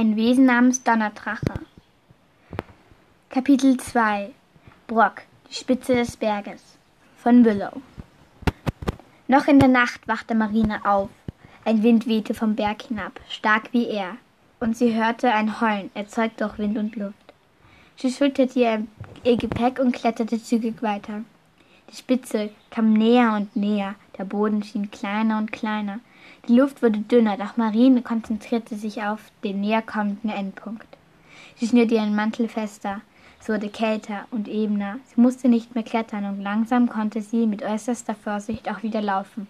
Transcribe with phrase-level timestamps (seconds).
[0.00, 1.60] Ein Wesen namens Donnerdrache.
[3.28, 4.30] Kapitel 2
[4.86, 6.62] Brock, die Spitze des Berges
[7.18, 7.82] von Willow.
[9.28, 11.10] Noch in der Nacht wachte Marine auf.
[11.66, 14.16] Ein Wind wehte vom Berg hinab, stark wie er,
[14.58, 17.34] und sie hörte ein Heulen, erzeugt durch Wind und Luft.
[17.96, 18.86] Sie schulterte ihr,
[19.22, 21.24] ihr Gepäck und kletterte zügig weiter.
[21.90, 25.98] Die Spitze kam näher und näher, der Boden schien kleiner und kleiner.
[26.46, 30.86] Die Luft wurde dünner, doch Marine konzentrierte sich auf den näher kommenden Endpunkt.
[31.56, 33.00] Sie schnürte ihren Mantel fester.
[33.40, 34.98] Es wurde kälter und ebener.
[35.06, 39.48] Sie musste nicht mehr klettern und langsam konnte sie mit äußerster Vorsicht auch wieder laufen.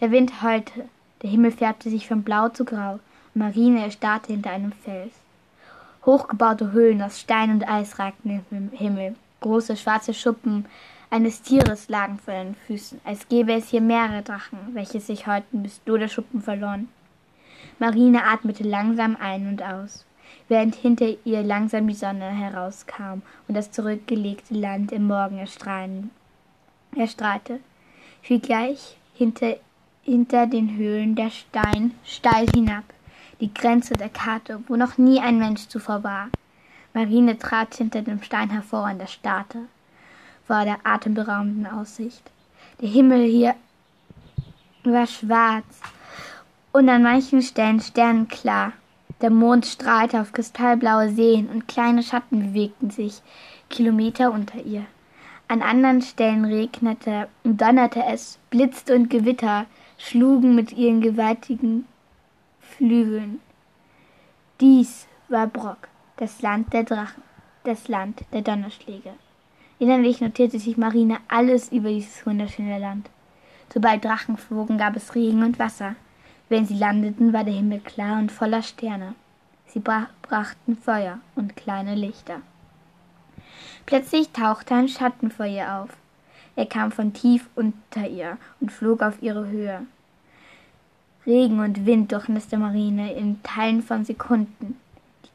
[0.00, 0.84] Der Wind heulte,
[1.22, 3.00] der Himmel färbte sich von blau zu grau
[3.34, 5.14] und Marine erstarrte hinter einem Fels.
[6.04, 9.14] Hochgebaute Höhlen aus Stein und Eis ragten im Himmel.
[9.40, 10.66] Große schwarze Schuppen
[11.10, 15.62] eines Tieres lagen vor ihren Füßen, als gäbe es hier mehrere Drachen, welche sich häuten,
[15.62, 15.80] bis
[16.12, 16.88] Schuppen verloren.
[17.78, 20.04] Marine atmete langsam ein und aus,
[20.48, 26.10] während hinter ihr langsam die Sonne herauskam und das zurückgelegte Land im Morgen erstrahlen,
[26.94, 27.60] erstrahlte.
[28.20, 29.56] Fiel gleich hinter,
[30.02, 32.84] hinter den Höhlen der Stein steil hinab,
[33.40, 36.28] die Grenze der Karte, wo noch nie ein Mensch zuvor war.
[36.92, 39.60] Marine trat hinter dem Stein hervor und erstarrte
[40.48, 42.22] vor der atemberaubenden Aussicht.
[42.80, 43.54] Der Himmel hier
[44.82, 45.80] war schwarz
[46.72, 48.72] und an manchen Stellen sternenklar.
[49.20, 53.20] Der Mond strahlte auf kristallblaue Seen und kleine Schatten bewegten sich
[53.68, 54.86] Kilometer unter ihr.
[55.48, 59.66] An anderen Stellen regnete und donnerte es, blitzte und Gewitter
[59.98, 61.86] schlugen mit ihren gewaltigen
[62.60, 63.40] Flügeln.
[64.60, 67.22] Dies war Brock, das Land der Drachen,
[67.64, 69.12] das Land der Donnerschläge.
[69.78, 73.08] Innerlich notierte sich Marine alles über dieses wunderschöne Land.
[73.72, 75.94] Sobald Drachen flogen, gab es Regen und Wasser.
[76.48, 79.14] Wenn sie landeten, war der Himmel klar und voller Sterne.
[79.66, 82.40] Sie brachten Feuer und kleine Lichter.
[83.86, 85.90] Plötzlich tauchte ein Schatten vor ihr auf.
[86.56, 89.86] Er kam von tief unter ihr und flog auf ihre Höhe.
[91.24, 94.76] Regen und Wind durchnässte Marine in Teilen von Sekunden.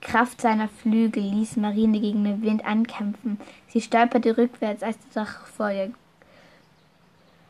[0.03, 3.40] Kraft seiner Flügel ließ Marine gegen den Wind ankämpfen.
[3.68, 5.91] Sie stolperte rückwärts, als der Drache vor ihr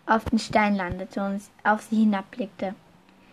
[0.06, 2.75] auf den Stein landete und auf sie hinabblickte.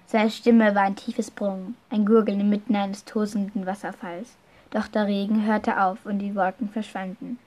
[0.06, 4.36] Seine Stimme war ein tiefes Brummen, ein Gurgeln inmitten eines tosenden Wasserfalls.
[4.70, 7.38] Doch der Regen hörte auf und die Wolken verschwanden,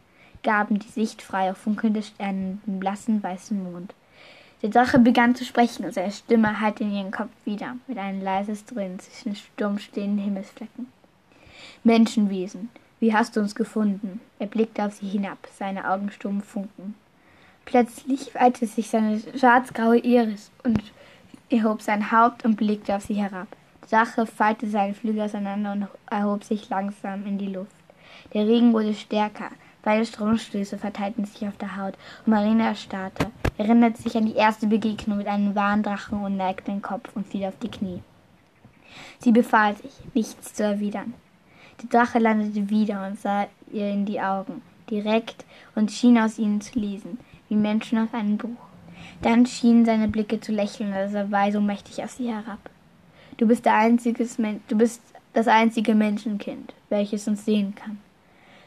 [0.43, 3.93] gaben die Sicht frei auf funkelnde Sterne und den blassen weißen Mond.
[4.61, 8.21] Der Drache begann zu sprechen und seine Stimme hallte in ihren Kopf wieder, mit einem
[8.21, 10.87] leises Dröhnen zwischen stummstehenden Himmelsflecken.
[11.83, 12.69] Menschenwesen,
[12.99, 14.21] wie hast du uns gefunden?
[14.39, 16.95] Er blickte auf sie hinab, seine Augen stumm funken.
[17.65, 20.81] Plötzlich weitete sich seine schwarzgraue Iris und
[21.49, 23.47] erhob sein Haupt und blickte auf sie herab.
[23.81, 27.75] Der Drache faltete seine Flügel auseinander und erhob sich langsam in die Luft.
[28.33, 29.49] Der Regen wurde stärker,
[29.81, 31.95] beide Stromstöße verteilten sich auf der Haut
[32.25, 36.71] und Marina erstarrte, erinnerte sich an die erste Begegnung mit einem wahren Drachen und neigte
[36.71, 38.01] den Kopf und fiel auf die Knie.
[39.19, 41.13] Sie befahl sich, nichts zu erwidern.
[41.83, 45.45] Der Drache landete wieder und sah ihr in die Augen, direkt,
[45.75, 48.49] und schien aus ihnen zu lesen, wie Menschen aus einem Buch.
[49.21, 52.69] Dann schienen seine Blicke zu lächeln, als er war so mächtig auf sie herab.
[53.37, 55.01] Du bist, du bist
[55.33, 57.99] das einzige Menschenkind, welches uns sehen kann.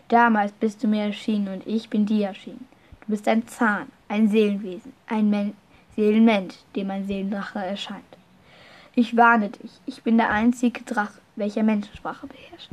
[0.08, 2.66] Damals bist du mir erschienen und ich bin dir erschienen.
[3.00, 5.54] Du bist ein Zahn, ein Seelenwesen, ein Men
[5.94, 8.02] Seelenmensch, dem ein Seelendrache erscheint.
[8.94, 12.70] Ich warne dich, ich bin der einzige Drache, welcher Menschensprache beherrscht.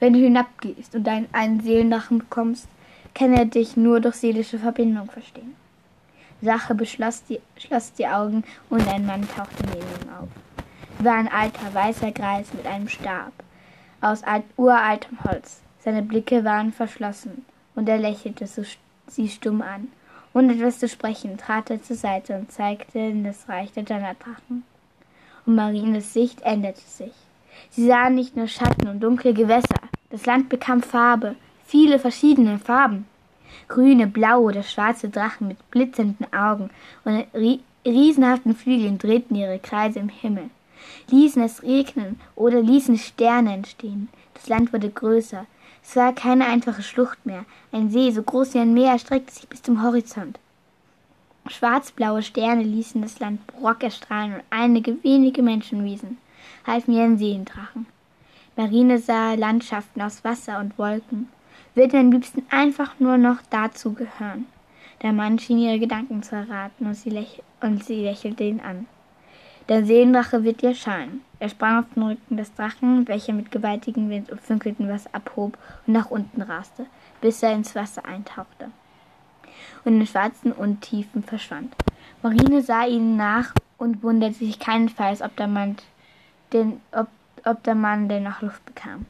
[0.00, 2.66] Wenn du hinabgehst und deinen einen Seelendrachen bekommst,
[3.14, 5.54] kann er dich nur durch seelische Verbindung verstehen.
[6.42, 10.28] Sache beschloss die, schloss die Augen und ein Mann tauchte neben ihm auf.
[10.98, 13.32] Er war ein alter, weißer Greis mit einem Stab
[14.00, 15.60] aus alt, uraltem Holz.
[15.80, 17.44] Seine Blicke waren verschlossen
[17.74, 18.62] und er lächelte so,
[19.06, 19.88] sie stumm an.
[20.32, 24.62] Ohne etwas zu sprechen, trat er zur Seite und zeigte in das Reich der Donnerdrachen.
[25.44, 27.12] Und Marines Sicht änderte sich.
[27.70, 29.79] Sie sahen nicht nur Schatten und dunkle Gewässer,
[30.10, 33.06] das Land bekam Farbe, viele verschiedene Farben.
[33.68, 36.70] Grüne, blaue oder schwarze Drachen mit blitzenden Augen
[37.04, 37.24] und
[37.84, 40.50] riesenhaften Flügeln drehten ihre Kreise im Himmel,
[41.10, 44.08] ließen es regnen oder ließen Sterne entstehen.
[44.34, 45.46] Das Land wurde größer.
[45.82, 47.44] Es war keine einfache Schlucht mehr.
[47.72, 50.38] Ein See, so groß wie ein Meer, erstreckte sich bis zum Horizont.
[51.48, 56.18] Schwarzblaue Sterne ließen das Land Brock erstrahlen und einige wenige Menschenwesen
[56.66, 57.86] halfen ihren Seendrachen.
[58.60, 61.30] Marine sah Landschaften aus Wasser und Wolken,
[61.74, 64.44] würde am liebsten einfach nur noch dazu gehören.
[65.00, 68.84] Der Mann schien ihre Gedanken zu erraten und sie, läch und sie lächelte ihn an.
[69.70, 71.22] Der Seelendrache wird ihr scheinen.
[71.38, 75.56] Er sprang auf den Rücken des Drachen, welcher mit gewaltigem Wind und funkelndem Wasser abhob
[75.86, 76.84] und nach unten raste,
[77.22, 78.70] bis er ins Wasser eintauchte
[79.86, 81.74] und in schwarzen Untiefen verschwand.
[82.22, 85.76] Marine sah ihnen nach und wunderte sich keinenfalls, ob der Mann,
[86.52, 87.08] den, ob,
[87.46, 89.06] ob der Mann denn noch Luft bekam.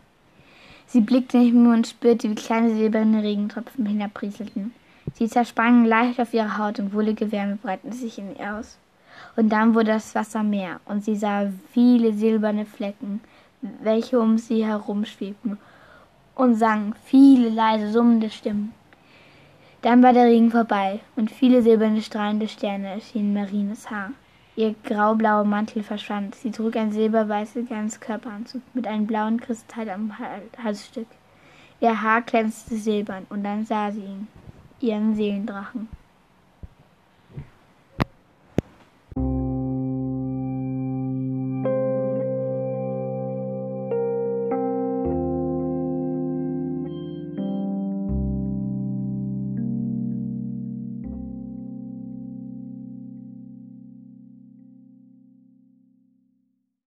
[0.86, 4.72] Sie blickte in den Himmel und spürte, wie kleine silberne Regentropfen hinabrieselten.
[5.14, 8.78] Sie zersprangen leicht auf ihre Haut und wohlige Wärme breitete sich in ihr aus.
[9.36, 13.20] Und dann wurde das Wasser mehr, und sie sah viele silberne Flecken,
[13.82, 15.58] welche um sie herumschwebten,
[16.34, 18.72] und sang viele leise summende Stimmen.
[19.82, 24.10] Dann war der Regen vorbei, und viele silberne strahlende Sterne erschienen Marines Haar.
[24.60, 26.34] Ihr graublauer Mantel verschwand.
[26.34, 30.12] Sie trug ein silberweißes Ganzkörperanzug mit einem blauen Kristall am
[30.62, 31.06] Halsstück.
[31.80, 34.28] Ihr Haar glänzte silbern, und dann sah sie ihn,
[34.80, 35.88] ihren Seelendrachen.